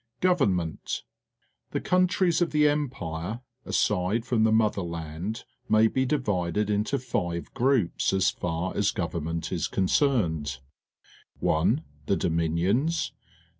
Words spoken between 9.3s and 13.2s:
is concerned: (1) Tlie_I)o2ninwiis